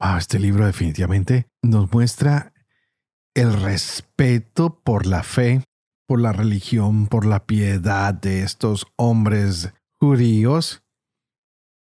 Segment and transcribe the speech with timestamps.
[0.00, 2.52] Ah, este libro definitivamente nos muestra
[3.34, 5.62] el respeto por la fe,
[6.06, 10.82] por la religión, por la piedad de estos hombres judíos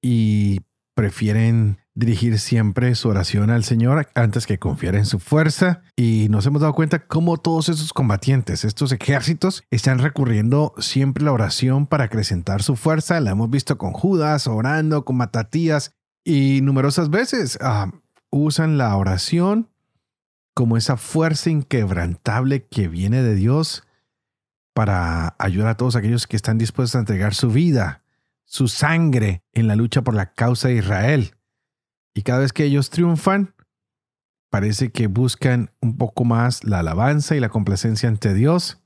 [0.03, 0.61] y
[0.95, 5.83] prefieren dirigir siempre su oración al Señor antes que confiar en su fuerza.
[5.97, 11.27] Y nos hemos dado cuenta cómo todos esos combatientes, estos ejércitos, están recurriendo siempre a
[11.27, 13.21] la oración para acrecentar su fuerza.
[13.21, 17.91] La hemos visto con Judas orando, con Matatías y numerosas veces ah,
[18.31, 19.69] usan la oración
[20.55, 23.85] como esa fuerza inquebrantable que viene de Dios
[24.75, 28.05] para ayudar a todos aquellos que están dispuestos a entregar su vida,
[28.45, 31.35] su sangre en la lucha por la causa de Israel.
[32.15, 33.55] Y cada vez que ellos triunfan,
[34.51, 38.81] parece que buscan un poco más la alabanza y la complacencia ante Dios.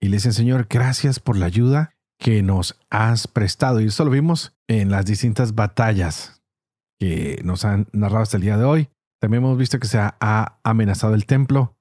[0.00, 3.80] Y le dicen, Señor, gracias por la ayuda que nos has prestado.
[3.80, 6.37] Y eso lo vimos en las distintas batallas
[6.98, 8.88] que nos han narrado hasta el día de hoy.
[9.20, 11.76] También hemos visto que se ha amenazado el templo.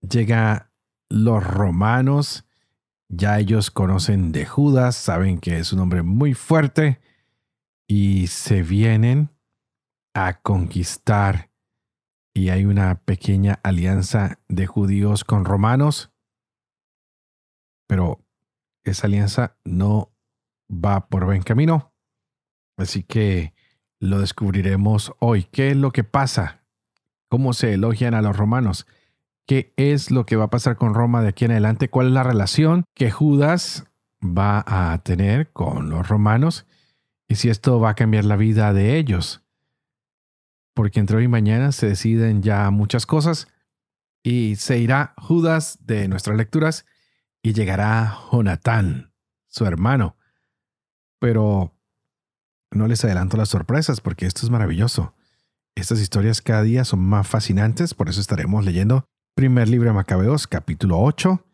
[0.00, 0.72] Llega
[1.08, 2.44] los romanos.
[3.10, 7.00] Ya ellos conocen de Judas, saben que es un hombre muy fuerte
[7.88, 9.30] y se vienen
[10.14, 11.50] a conquistar.
[12.34, 16.12] Y hay una pequeña alianza de judíos con romanos.
[17.88, 18.24] Pero
[18.84, 20.12] esa alianza no
[20.70, 21.94] va por buen camino.
[22.76, 23.54] Así que
[24.00, 25.44] lo descubriremos hoy.
[25.44, 26.62] ¿Qué es lo que pasa?
[27.28, 28.86] ¿Cómo se elogian a los romanos?
[29.46, 31.88] ¿Qué es lo que va a pasar con Roma de aquí en adelante?
[31.88, 33.86] ¿Cuál es la relación que Judas
[34.22, 36.66] va a tener con los romanos?
[37.28, 39.42] Y si esto va a cambiar la vida de ellos.
[40.74, 43.48] Porque entre hoy y mañana se deciden ya muchas cosas
[44.22, 46.86] y se irá Judas de nuestras lecturas
[47.42, 49.12] y llegará Jonatán,
[49.46, 50.16] su hermano.
[51.18, 51.77] Pero
[52.70, 55.14] no les adelanto las sorpresas porque esto es maravilloso.
[55.74, 60.48] Estas historias cada día son más fascinantes, por eso estaremos leyendo primer libro de Macabeos,
[60.48, 61.44] capítulo 8,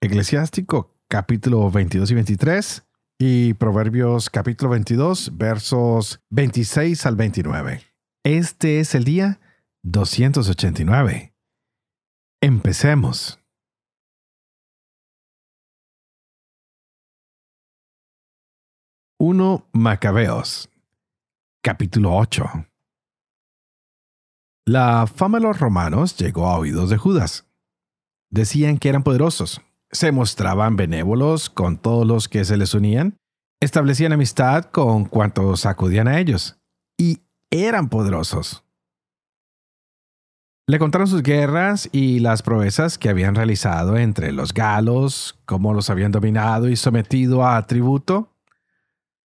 [0.00, 2.82] Eclesiástico, capítulo 22 y 23,
[3.20, 7.82] y Proverbios, capítulo 22, versos 26 al 29.
[8.24, 9.38] Este es el día
[9.84, 11.32] 289.
[12.40, 13.41] Empecemos.
[19.24, 20.68] 1 Macabeos,
[21.62, 22.44] capítulo 8.
[24.66, 27.46] La fama de los romanos llegó a oídos de Judas.
[28.30, 29.60] Decían que eran poderosos,
[29.92, 33.16] se mostraban benévolos con todos los que se les unían,
[33.60, 36.58] establecían amistad con cuantos acudían a ellos,
[36.98, 38.64] y eran poderosos.
[40.66, 45.90] Le contaron sus guerras y las proezas que habían realizado entre los galos, cómo los
[45.90, 48.31] habían dominado y sometido a tributo,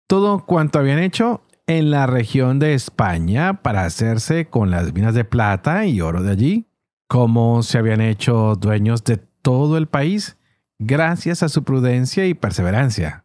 [0.06, 5.24] todo cuanto habían hecho en la región de España para hacerse con las minas de
[5.24, 6.66] plata y oro de allí,
[7.08, 10.36] cómo se habían hecho dueños de todo el país
[10.78, 13.24] gracias a su prudencia y perseverancia,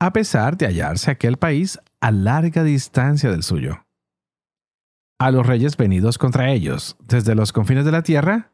[0.00, 3.86] a pesar de hallarse aquel país a larga distancia del suyo.
[5.18, 8.52] A los reyes venidos contra ellos desde los confines de la tierra,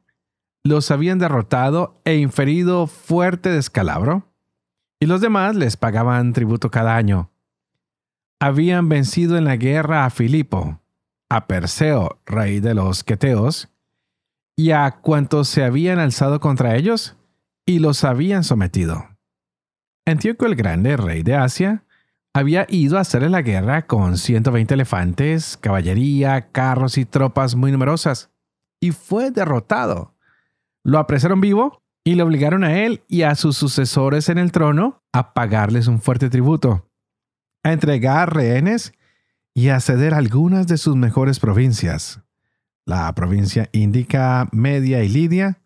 [0.65, 4.28] los habían derrotado e inferido fuerte descalabro
[5.00, 7.31] y los demás les pagaban tributo cada año.
[8.41, 10.81] Habían vencido en la guerra a Filipo,
[11.28, 13.69] a Perseo, rey de los Queteos,
[14.56, 17.16] y a cuantos se habían alzado contra ellos,
[17.66, 19.08] y los habían sometido.
[20.06, 21.84] Antíoco el Grande, rey de Asia,
[22.34, 28.31] había ido a hacerle la guerra con 120 elefantes, caballería, carros y tropas muy numerosas,
[28.81, 30.14] y fue derrotado.
[30.82, 35.03] Lo apresaron vivo y le obligaron a él y a sus sucesores en el trono
[35.12, 36.91] a pagarles un fuerte tributo,
[37.62, 38.93] a entregar rehenes
[39.55, 42.21] y a ceder algunas de sus mejores provincias,
[42.87, 45.61] la provincia índica, media y lidia,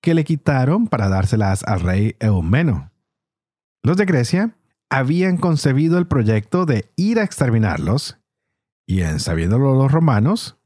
[0.00, 2.90] que le quitaron para dárselas al rey Eumeno.
[3.82, 4.56] Los de Grecia
[4.90, 8.18] habían concebido el proyecto de ir a exterminarlos,
[8.86, 10.58] y en sabiéndolo los romanos,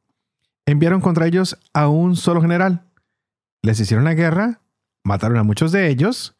[0.66, 2.84] enviaron contra ellos a un solo general.
[3.62, 4.60] Les hicieron la guerra
[5.08, 6.36] Mataron a muchos de ellos,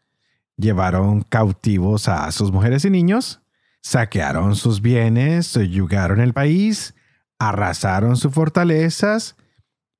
[0.58, 3.40] llevaron cautivos a sus mujeres y niños,
[3.80, 6.94] saquearon sus bienes, yugaron el país,
[7.38, 9.36] arrasaron sus fortalezas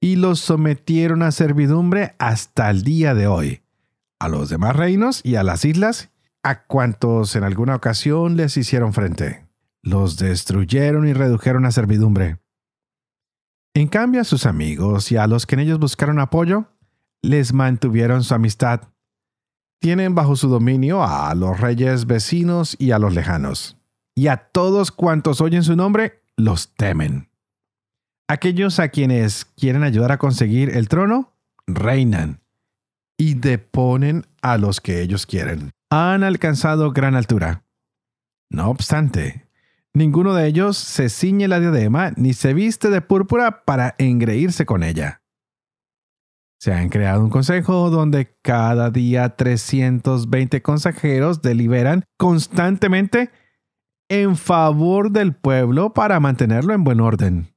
[0.01, 3.63] y los sometieron a servidumbre hasta el día de hoy,
[4.19, 6.11] a los demás reinos y a las islas,
[6.43, 9.47] a cuantos en alguna ocasión les hicieron frente.
[9.81, 12.37] Los destruyeron y redujeron a servidumbre.
[13.73, 16.67] En cambio a sus amigos y a los que en ellos buscaron apoyo,
[17.23, 18.83] les mantuvieron su amistad.
[19.81, 23.77] Tienen bajo su dominio a los reyes vecinos y a los lejanos.
[24.15, 27.29] Y a todos cuantos oyen su nombre, los temen.
[28.29, 31.33] Aquellos a quienes quieren ayudar a conseguir el trono,
[31.67, 32.41] reinan
[33.17, 35.71] y deponen a los que ellos quieren.
[35.91, 37.65] Han alcanzado gran altura.
[38.51, 39.47] No obstante,
[39.95, 44.83] ninguno de ellos se ciñe la diadema ni se viste de púrpura para engreírse con
[44.83, 45.23] ella.
[46.59, 53.31] Se han creado un consejo donde cada día 320 consejeros deliberan constantemente
[54.09, 57.55] en favor del pueblo para mantenerlo en buen orden.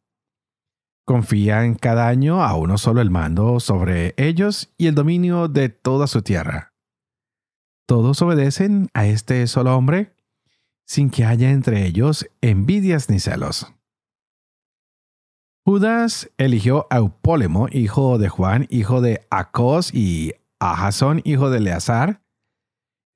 [1.06, 6.06] Confían cada año a uno solo el mando sobre ellos y el dominio de toda
[6.06, 6.74] su tierra.
[7.88, 10.16] Todos obedecen a este solo hombre
[10.86, 13.74] sin que haya entre ellos envidias ni celos.
[15.64, 21.60] Judas eligió a Eupólemo, hijo de Juan, hijo de Acos, y a Jasón, hijo de
[21.60, 22.22] Eleazar,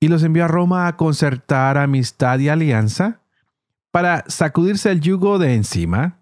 [0.00, 3.20] y los envió a Roma a concertar amistad y alianza
[3.92, 6.20] para sacudirse el yugo de encima,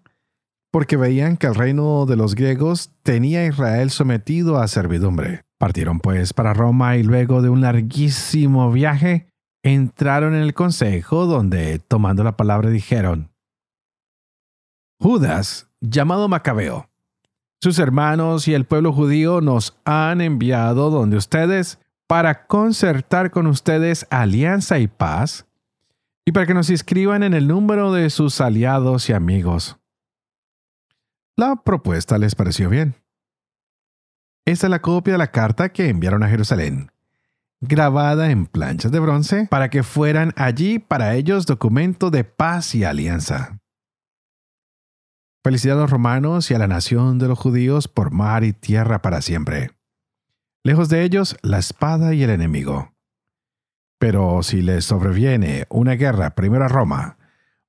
[0.71, 5.41] porque veían que el reino de los griegos tenía a Israel sometido a servidumbre.
[5.57, 9.27] Partieron pues para Roma y luego de un larguísimo viaje
[9.63, 13.31] entraron en el consejo donde, tomando la palabra, dijeron,
[14.99, 16.89] Judas, llamado Macabeo,
[17.61, 24.05] sus hermanos y el pueblo judío nos han enviado donde ustedes para concertar con ustedes
[24.09, 25.47] alianza y paz
[26.25, 29.77] y para que nos inscriban en el número de sus aliados y amigos.
[31.35, 32.95] La propuesta les pareció bien.
[34.45, 36.91] Esta es la copia de la carta que enviaron a Jerusalén,
[37.61, 42.83] grabada en planchas de bronce para que fueran allí para ellos documento de paz y
[42.83, 43.59] alianza.
[45.45, 49.03] Felicidad a los romanos y a la nación de los judíos por mar y tierra
[49.03, 49.73] para siempre.
[50.63, 52.95] Lejos de ellos, la espada y el enemigo.
[53.99, 57.19] Pero si les sobreviene una guerra primero a Roma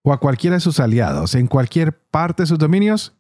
[0.02, 3.14] o a cualquiera de sus aliados en cualquier parte de sus dominios,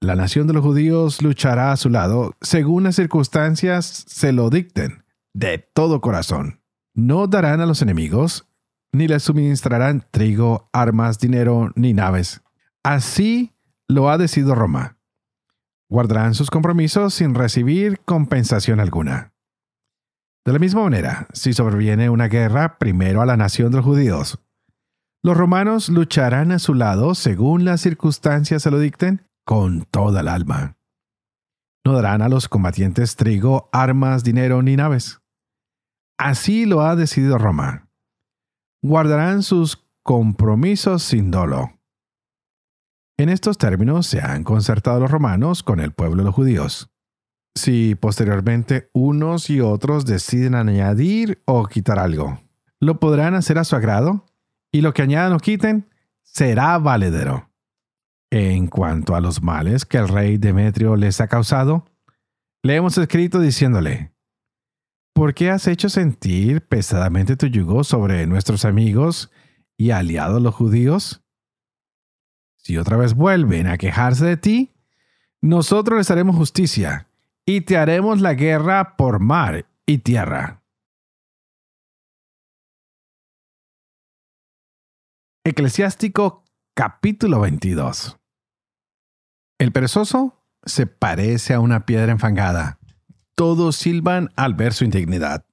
[0.00, 5.04] la nación de los judíos luchará a su lado según las circunstancias se lo dicten,
[5.32, 6.60] de todo corazón.
[6.92, 8.48] No darán a los enemigos,
[8.90, 12.42] ni les suministrarán trigo, armas, dinero, ni naves.
[12.82, 13.52] Así
[13.90, 14.96] lo ha decidido Roma.
[15.88, 19.32] Guardarán sus compromisos sin recibir compensación alguna.
[20.44, 24.38] De la misma manera, si sobreviene una guerra primero a la nación de los judíos,
[25.22, 30.28] los romanos lucharán a su lado según las circunstancias se lo dicten con toda el
[30.28, 30.76] alma.
[31.84, 35.20] No darán a los combatientes trigo, armas, dinero ni naves.
[36.16, 37.88] Así lo ha decidido Roma.
[38.82, 41.79] Guardarán sus compromisos sin dolo.
[43.20, 46.88] En estos términos se han concertado los romanos con el pueblo de los judíos.
[47.54, 52.40] Si posteriormente unos y otros deciden añadir o quitar algo,
[52.80, 54.24] lo podrán hacer a su agrado
[54.72, 55.90] y lo que añadan o quiten
[56.22, 57.50] será valedero.
[58.30, 61.84] En cuanto a los males que el rey Demetrio les ha causado,
[62.62, 64.14] le hemos escrito diciéndole,
[65.12, 69.30] ¿por qué has hecho sentir pesadamente tu yugo sobre nuestros amigos
[69.76, 71.22] y aliados los judíos?
[72.62, 74.74] Si otra vez vuelven a quejarse de ti,
[75.40, 77.08] nosotros les haremos justicia
[77.46, 80.62] y te haremos la guerra por mar y tierra.
[85.42, 88.18] Eclesiástico capítulo 22
[89.58, 92.78] El perezoso se parece a una piedra enfangada.
[93.34, 95.46] Todos silban al ver su indignidad.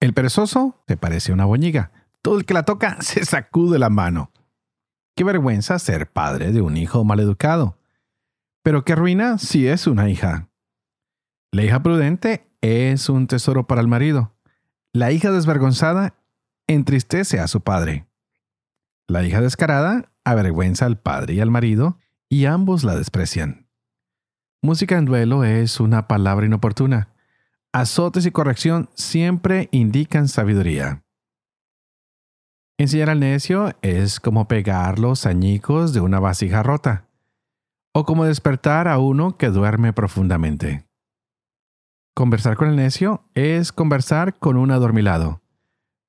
[0.00, 1.92] El perezoso se parece a una boñiga.
[2.20, 4.30] Todo el que la toca se sacude la mano.
[5.16, 7.78] Qué vergüenza ser padre de un hijo maleducado.
[8.62, 10.50] Pero qué ruina si es una hija.
[11.52, 14.34] La hija prudente es un tesoro para el marido.
[14.92, 16.14] La hija desvergonzada
[16.66, 18.06] entristece a su padre.
[19.08, 23.70] La hija descarada avergüenza al padre y al marido, y ambos la desprecian.
[24.60, 27.08] Música en duelo es una palabra inoportuna.
[27.72, 31.05] Azotes y corrección siempre indican sabiduría.
[32.78, 37.08] Enseñar al necio es como pegar los añicos de una vasija rota,
[37.94, 40.86] o como despertar a uno que duerme profundamente.
[42.14, 45.40] Conversar con el necio es conversar con un adormilado.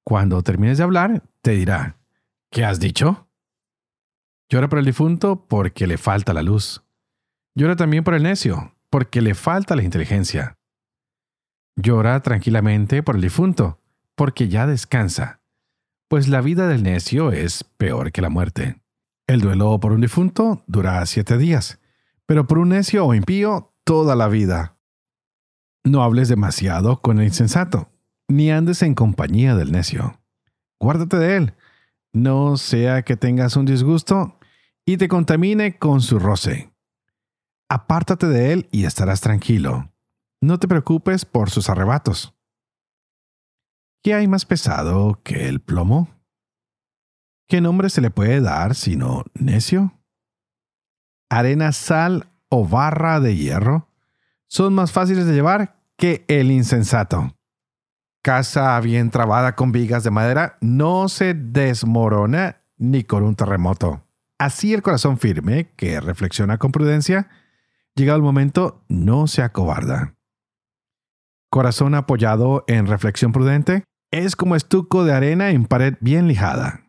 [0.03, 1.97] Cuando termines de hablar, te dirá,
[2.51, 3.29] ¿qué has dicho?
[4.49, 6.83] Llora por el difunto porque le falta la luz.
[7.55, 10.57] Llora también por el necio porque le falta la inteligencia.
[11.77, 13.79] Llora tranquilamente por el difunto
[14.15, 15.36] porque ya descansa,
[16.07, 18.81] pues la vida del necio es peor que la muerte.
[19.27, 21.79] El duelo por un difunto dura siete días,
[22.25, 24.77] pero por un necio o impío toda la vida.
[25.83, 27.91] No hables demasiado con el insensato,
[28.27, 30.21] ni andes en compañía del necio.
[30.79, 31.53] Guárdate de él,
[32.13, 34.39] no sea que tengas un disgusto
[34.85, 36.71] y te contamine con su roce.
[37.69, 39.91] Apártate de él y estarás tranquilo.
[40.41, 42.36] No te preocupes por sus arrebatos.
[44.07, 46.07] ¿Qué hay más pesado que el plomo?
[47.49, 49.99] ¿Qué nombre se le puede dar sino necio?
[51.29, 53.89] Arena, sal o barra de hierro
[54.47, 57.35] son más fáciles de llevar que el insensato.
[58.23, 64.07] Casa bien trabada con vigas de madera no se desmorona ni con un terremoto.
[64.39, 67.27] Así el corazón firme, que reflexiona con prudencia,
[67.93, 70.15] llegado el momento, no se acobarda.
[71.49, 76.87] Corazón apoyado en reflexión prudente es como estuco de arena en pared bien lijada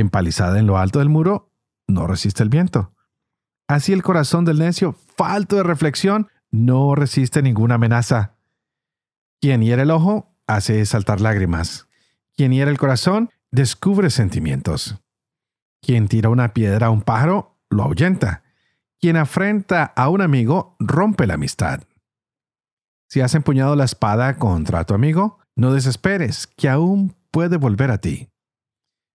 [0.00, 1.52] empalizada en lo alto del muro,
[1.86, 2.94] no resiste el viento.
[3.66, 8.36] Así el corazón del necio, falto de reflexión, no resiste ninguna amenaza.
[9.40, 11.86] Quien hiere el ojo, hace saltar lágrimas.
[12.34, 14.98] Quien hiere el corazón, descubre sentimientos.
[15.82, 18.42] Quien tira una piedra a un pájaro, lo ahuyenta.
[19.00, 21.82] Quien afrenta a un amigo, rompe la amistad.
[23.08, 27.98] Si has empuñado la espada contra tu amigo, no desesperes, que aún puede volver a
[27.98, 28.30] ti.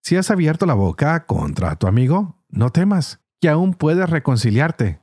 [0.02, 5.00] Si has abierto la boca contra tu amigo, no temas, que aún puedes reconciliarte,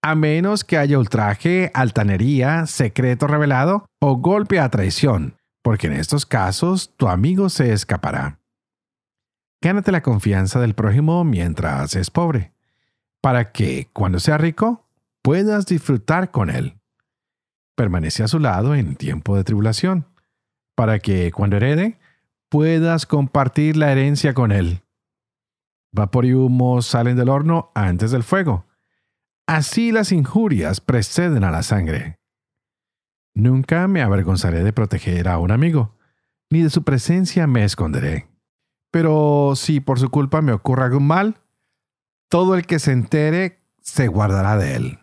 [0.00, 6.24] a menos que haya ultraje, altanería, secreto revelado o golpe a traición, porque en estos
[6.24, 8.40] casos tu amigo se escapará.
[9.60, 12.54] Gánate la confianza del prójimo mientras es pobre,
[13.20, 14.88] para que, cuando sea rico,
[15.20, 16.80] puedas disfrutar con él.
[17.76, 20.06] Permanece a su lado en tiempo de tribulación,
[20.80, 21.98] para que, cuando herede,
[22.48, 24.80] puedas compartir la herencia con él.
[25.92, 28.64] Vapor y humo salen del horno antes del fuego.
[29.46, 32.18] Así las injurias preceden a la sangre.
[33.34, 35.98] Nunca me avergonzaré de proteger a un amigo,
[36.48, 38.30] ni de su presencia me esconderé.
[38.90, 41.42] Pero si por su culpa me ocurra algún mal,
[42.30, 44.98] todo el que se entere se guardará de él.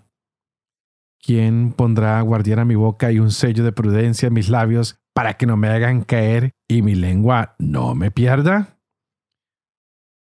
[1.22, 5.33] ¿Quién pondrá guardián a mi boca y un sello de prudencia en mis labios para
[5.33, 8.77] que no me hagan caer y mi lengua no me pierda?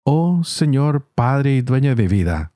[0.05, 2.53] Oh Señor Padre y dueño de mi vida,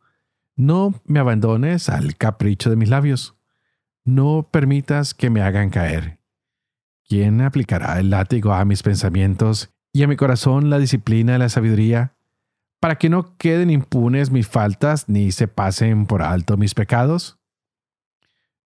[0.56, 3.36] no me abandones al capricho de mis labios.
[4.06, 6.22] No permitas que me hagan caer.
[7.10, 11.50] ¿Quién aplicará el látigo a mis pensamientos y a mi corazón la disciplina y la
[11.50, 12.16] sabiduría,
[12.80, 17.38] para que no queden impunes mis faltas ni se pasen por alto mis pecados?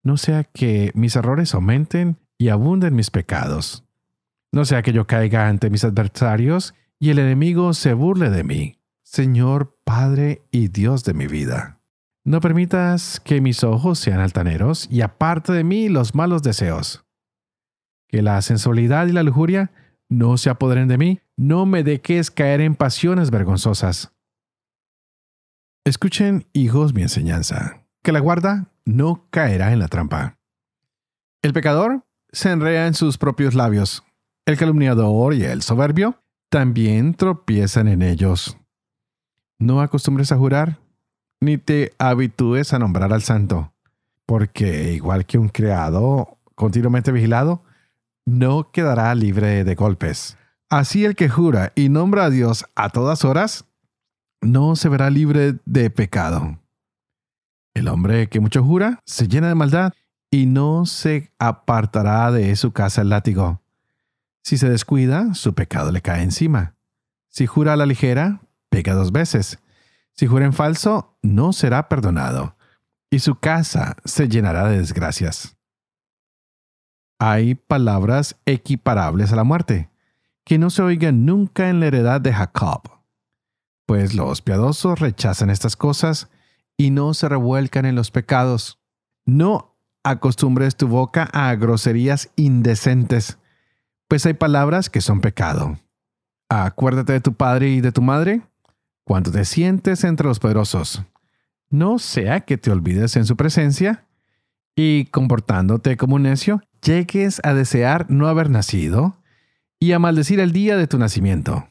[0.03, 3.85] No sea que mis errores aumenten y abunden mis pecados.
[4.51, 8.81] No sea que yo caiga ante mis adversarios y el enemigo se burle de mí.
[9.05, 11.79] Señor Padre y Dios de mi vida.
[12.25, 17.05] No permitas que mis ojos sean altaneros y aparte de mí los malos deseos.
[18.09, 19.71] Que la sensualidad y la lujuria
[20.09, 24.13] no se apoderen de mí, no me dejes caer en pasiones vergonzosas.
[25.85, 30.41] Escuchen, hijos, mi enseñanza, que la guarda no caerá en la trampa.
[31.41, 34.03] El pecador se enrea en sus propios labios.
[34.47, 36.19] El calumniador y el soberbio
[36.51, 38.57] también tropiezan en ellos.
[39.59, 40.79] No acostumbres a jurar,
[41.41, 43.73] ni te habitúes a nombrar al santo,
[44.27, 47.63] porque igual que un criado continuamente vigilado,
[48.27, 50.37] no quedará libre de golpes.
[50.71, 53.65] Así el que jura y nombra a Dios a todas horas,
[54.41, 56.59] no se verá libre de pecado.
[57.75, 59.93] El hombre que mucho jura se llena de maldad
[60.33, 63.61] y no se apartará de su casa el látigo.
[64.43, 66.75] Si se descuida, su pecado le cae encima.
[67.29, 69.59] Si jura a la ligera, pega dos veces.
[70.15, 72.57] Si jura en falso, no será perdonado,
[73.11, 75.59] y su casa se llenará de desgracias.
[77.19, 79.91] Hay palabras equiparables a la muerte,
[80.45, 82.91] que no se oigan nunca en la heredad de Jacob,
[83.85, 86.31] pues los piadosos rechazan estas cosas
[86.79, 88.79] y no se revuelcan en los pecados.
[89.27, 89.72] No
[90.05, 93.39] acostumbres tu boca a groserías indecentes,
[94.09, 95.79] pues hay palabras que son pecado.
[96.49, 98.43] Acuérdate de tu padre y de tu madre
[99.05, 101.03] cuando te sientes entre los poderosos.
[101.71, 104.05] No sea que te olvides en su presencia
[104.77, 109.17] y, comportándote como un necio, llegues a desear no haber nacido
[109.81, 111.69] y a maldecir el día de tu nacimiento.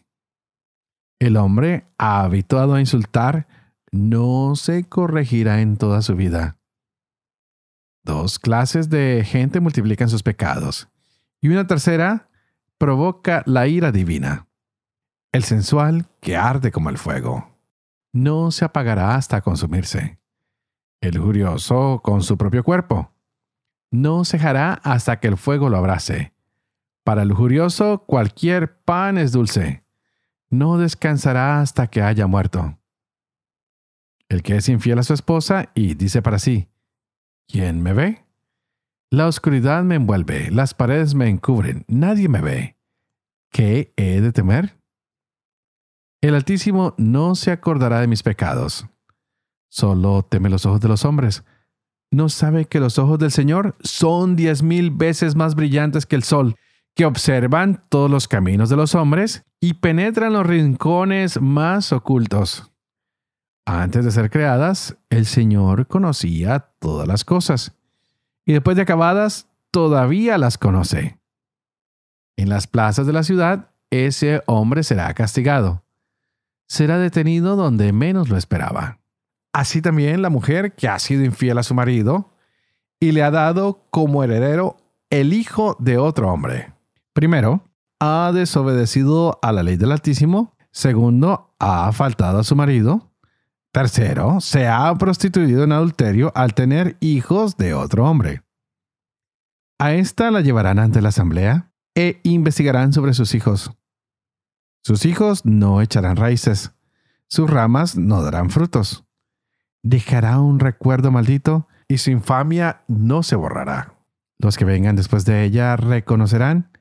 [1.19, 3.47] El hombre habituado a insultar
[3.91, 6.57] no se corregirá en toda su vida.
[8.03, 10.89] Dos clases de gente multiplican sus pecados
[11.39, 12.29] y una tercera
[12.77, 14.47] provoca la ira divina.
[15.31, 17.51] El sensual que arde como el fuego
[18.11, 20.19] no se apagará hasta consumirse.
[20.99, 23.11] El lujurioso con su propio cuerpo
[23.91, 26.33] no cejará hasta que el fuego lo abrace.
[27.03, 29.83] Para el lujurioso cualquier pan es dulce.
[30.49, 32.77] No descansará hasta que haya muerto.
[34.29, 36.69] El que es infiel a su esposa y dice para sí,
[37.51, 38.25] ¿quién me ve?
[39.09, 42.77] La oscuridad me envuelve, las paredes me encubren, nadie me ve.
[43.51, 44.79] ¿Qué he de temer?
[46.21, 48.87] El Altísimo no se acordará de mis pecados.
[49.67, 51.43] Solo teme los ojos de los hombres.
[52.09, 56.23] ¿No sabe que los ojos del Señor son diez mil veces más brillantes que el
[56.23, 56.55] sol,
[56.95, 62.70] que observan todos los caminos de los hombres y penetran los rincones más ocultos?
[63.65, 67.73] Antes de ser creadas, el Señor conocía todas las cosas
[68.45, 71.19] y después de acabadas, todavía las conoce.
[72.37, 75.83] En las plazas de la ciudad, ese hombre será castigado.
[76.67, 78.99] Será detenido donde menos lo esperaba.
[79.53, 82.31] Así también la mujer que ha sido infiel a su marido
[82.99, 84.77] y le ha dado como heredero
[85.09, 86.73] el hijo de otro hombre.
[87.13, 87.63] Primero,
[87.99, 90.55] ha desobedecido a la ley del Altísimo.
[90.71, 93.10] Segundo, ha faltado a su marido.
[93.71, 98.43] Tercero, se ha prostituido en adulterio al tener hijos de otro hombre.
[99.79, 103.71] A esta la llevarán ante la asamblea e investigarán sobre sus hijos.
[104.83, 106.73] Sus hijos no echarán raíces,
[107.27, 109.05] sus ramas no darán frutos.
[109.83, 113.95] Dejará un recuerdo maldito y su infamia no se borrará.
[114.37, 116.71] Los que vengan después de ella reconocerán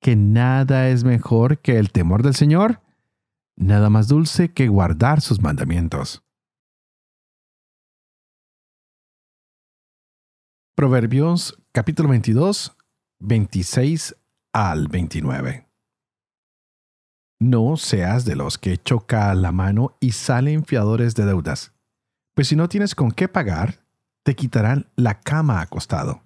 [0.00, 2.80] que nada es mejor que el temor del Señor,
[3.56, 6.22] nada más dulce que guardar sus mandamientos.
[10.78, 12.76] Proverbios capítulo 22,
[13.18, 14.14] 26
[14.52, 15.66] al 29.
[17.40, 21.72] No seas de los que choca la mano y salen fiadores de deudas,
[22.36, 23.84] pues si no tienes con qué pagar,
[24.22, 26.22] te quitarán la cama acostado.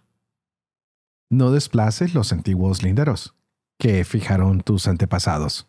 [1.30, 3.34] No desplaces los antiguos linderos
[3.78, 5.66] que fijaron tus antepasados.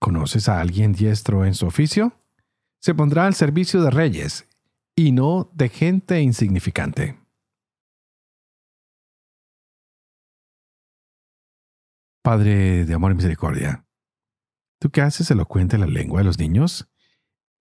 [0.00, 2.12] ¿Conoces a alguien diestro en su oficio?
[2.80, 4.48] Se pondrá al servicio de reyes
[4.96, 7.24] y no de gente insignificante.
[12.26, 13.86] Padre de amor y misericordia,
[14.80, 16.90] tú que haces elocuente la lengua de los niños,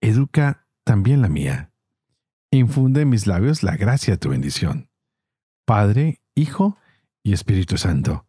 [0.01, 1.71] educa también la mía.
[2.49, 4.89] Infunde en mis labios la gracia de tu bendición.
[5.67, 6.79] Padre, Hijo
[7.21, 8.25] y Espíritu Santo.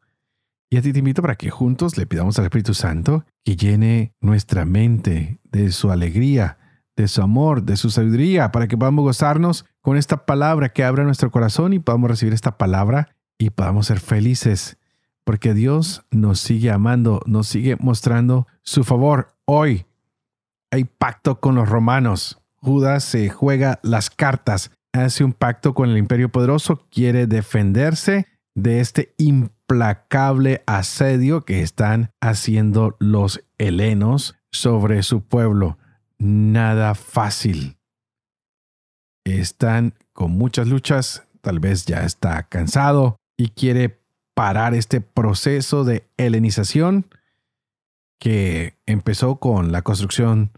[0.68, 4.14] Y a ti te invito para que juntos le pidamos al Espíritu Santo que llene
[4.20, 6.58] nuestra mente de su alegría,
[6.96, 11.02] de su amor, de su sabiduría, para que podamos gozarnos con esta palabra que abra
[11.02, 14.75] nuestro corazón y podamos recibir esta palabra y podamos ser felices
[15.26, 19.34] porque Dios nos sigue amando, nos sigue mostrando su favor.
[19.44, 19.84] Hoy
[20.70, 22.40] hay pacto con los romanos.
[22.54, 28.78] Judas se juega las cartas, hace un pacto con el imperio poderoso, quiere defenderse de
[28.78, 35.76] este implacable asedio que están haciendo los helenos sobre su pueblo.
[36.18, 37.78] Nada fácil.
[39.24, 44.05] Están con muchas luchas, tal vez ya está cansado y quiere
[44.36, 47.06] parar este proceso de helenización
[48.18, 50.52] que empezó con la construcción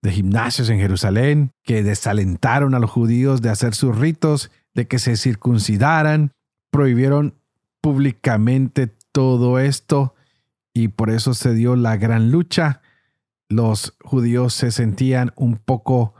[0.00, 4.98] de gimnasios en Jerusalén, que desalentaron a los judíos de hacer sus ritos, de que
[4.98, 6.32] se circuncidaran,
[6.70, 7.34] prohibieron
[7.82, 10.14] públicamente todo esto
[10.72, 12.80] y por eso se dio la gran lucha.
[13.50, 16.14] Los judíos se sentían un poco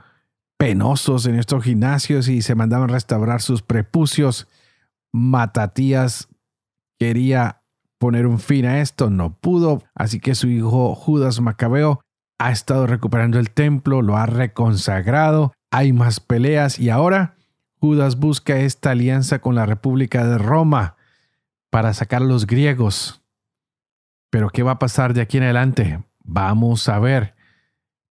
[0.58, 4.46] penosos en estos gimnasios y se mandaban restaurar sus prepucios.
[5.10, 6.28] Matatías
[6.98, 7.62] quería
[7.98, 12.00] poner un fin a esto, no pudo, así que su hijo Judas Macabeo
[12.38, 17.34] ha estado recuperando el templo, lo ha reconsagrado, hay más peleas y ahora
[17.80, 20.96] Judas busca esta alianza con la República de Roma
[21.70, 23.22] para sacar a los griegos.
[24.30, 26.02] Pero ¿qué va a pasar de aquí en adelante?
[26.22, 27.34] Vamos a ver,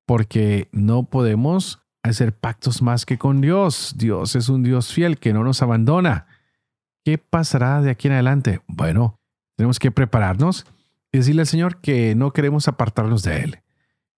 [0.05, 3.95] porque no podemos hacer pactos más que con Dios.
[3.97, 6.27] Dios es un Dios fiel que no nos abandona.
[7.07, 8.59] ¿Qué pasará de aquí en adelante?
[8.67, 9.17] Bueno,
[9.55, 10.65] tenemos que prepararnos
[11.13, 13.59] y decirle al Señor que no queremos apartarnos de Él,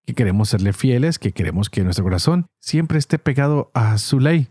[0.08, 4.48] que queremos serle fieles, que queremos que nuestro corazón siempre esté pegado a su ley,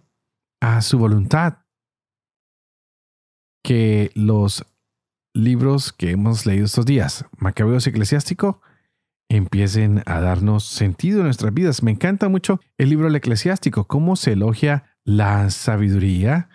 [0.60, 1.64] a su voluntad.
[3.64, 4.64] Que los
[5.34, 8.62] libros que hemos leído estos días, Macabeos Eclesiástico,
[9.28, 11.82] empiecen a darnos sentido en nuestras vidas.
[11.82, 16.50] Me encanta mucho el libro El Eclesiástico, cómo se elogia la sabiduría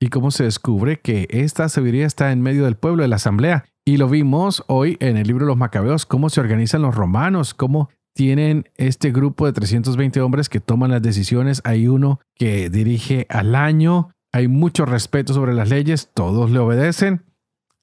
[0.00, 3.64] y cómo se descubre que esta sabiduría está en medio del pueblo de la asamblea.
[3.84, 7.54] Y lo vimos hoy en el libro de los Macabeos, cómo se organizan los romanos,
[7.54, 11.60] cómo tienen este grupo de 320 hombres que toman las decisiones.
[11.64, 17.24] Hay uno que dirige al año, hay mucho respeto sobre las leyes, todos le obedecen.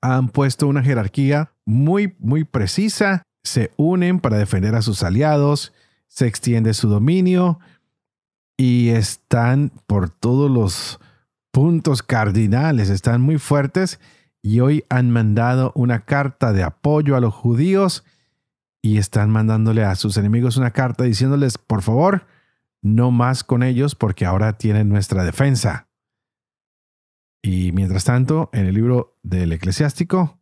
[0.01, 5.73] Han puesto una jerarquía muy, muy precisa, se unen para defender a sus aliados,
[6.07, 7.59] se extiende su dominio
[8.57, 10.99] y están por todos los
[11.55, 14.01] puntos cardinales, están muy fuertes
[14.41, 18.03] y hoy han mandado una carta de apoyo a los judíos
[18.81, 22.27] y están mandándole a sus enemigos una carta diciéndoles, por favor,
[22.81, 25.87] no más con ellos porque ahora tienen nuestra defensa.
[27.41, 30.37] Y mientras tanto, en el libro del eclesiástico,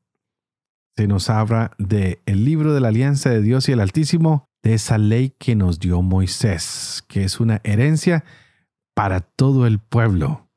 [0.96, 4.74] se nos habla del el libro de la alianza de Dios y el Altísimo, de
[4.74, 8.26] esa ley que nos dio Moisés, que es una herencia
[8.96, 10.50] para todo el pueblo.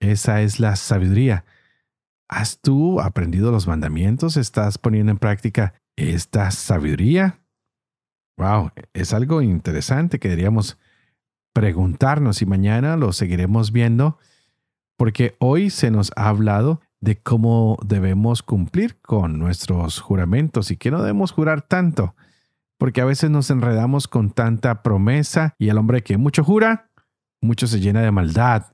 [0.00, 1.44] Esa es la sabiduría.
[2.28, 4.36] ¿Has tú aprendido los mandamientos?
[4.36, 7.40] ¿Estás poniendo en práctica esta sabiduría?
[8.38, 10.78] Wow, es algo interesante que deberíamos
[11.52, 14.18] preguntarnos y mañana lo seguiremos viendo
[14.96, 20.90] porque hoy se nos ha hablado de cómo debemos cumplir con nuestros juramentos y que
[20.90, 22.14] no debemos jurar tanto,
[22.78, 26.90] porque a veces nos enredamos con tanta promesa y el hombre que mucho jura,
[27.40, 28.72] mucho se llena de maldad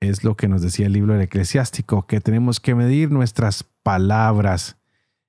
[0.00, 4.78] es lo que nos decía el libro del eclesiástico, que tenemos que medir nuestras palabras,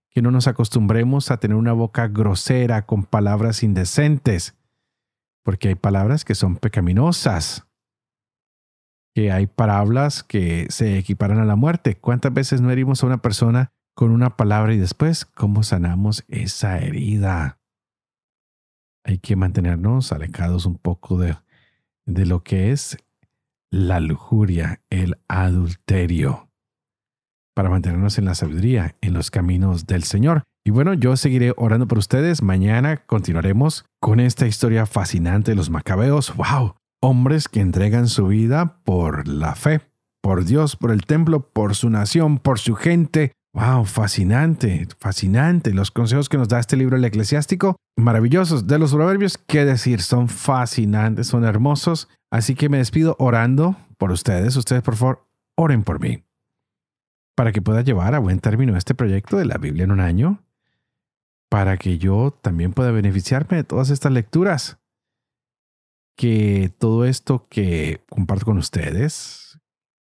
[0.09, 4.55] que no nos acostumbremos a tener una boca grosera con palabras indecentes,
[5.43, 7.67] porque hay palabras que son pecaminosas,
[9.15, 11.97] que hay palabras que se equiparan a la muerte.
[11.97, 16.77] ¿Cuántas veces no herimos a una persona con una palabra y después cómo sanamos esa
[16.77, 17.59] herida?
[19.03, 21.35] Hay que mantenernos alejados un poco de,
[22.05, 22.97] de lo que es
[23.71, 26.49] la lujuria, el adulterio,
[27.55, 30.43] para mantenernos en la sabiduría, en los caminos del Señor.
[30.65, 32.41] Y bueno, yo seguiré orando por ustedes.
[32.41, 36.35] Mañana continuaremos con esta historia fascinante de los macabeos.
[36.35, 36.75] ¡Wow!
[37.01, 39.81] Hombres que entregan su vida por la fe,
[40.21, 43.33] por Dios, por el templo, por su nación, por su gente.
[43.53, 43.85] ¡Wow!
[43.85, 45.73] Fascinante, fascinante.
[45.73, 48.67] Los consejos que nos da este libro, el eclesiástico, maravillosos.
[48.67, 50.01] De los proverbios, ¿qué decir?
[50.01, 52.09] Son fascinantes, son hermosos.
[52.31, 54.55] Así que me despido orando por ustedes.
[54.55, 56.23] Ustedes, por favor, oren por mí.
[57.35, 60.43] Para que pueda llevar a buen término este proyecto de la Biblia en un año.
[61.49, 64.77] Para que yo también pueda beneficiarme de todas estas lecturas.
[66.15, 69.59] Que todo esto que comparto con ustedes,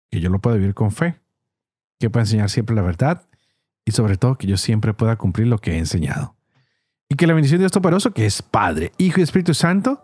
[0.10, 1.20] que yo lo pueda vivir con fe.
[2.00, 3.28] Que pueda enseñar siempre la verdad.
[3.86, 6.38] Y sobre todo que yo siempre pueda cumplir lo que he enseñado.
[7.10, 10.04] Y que la bendición de Dios Todopoderoso, que es Padre, Hijo y Espíritu Santo,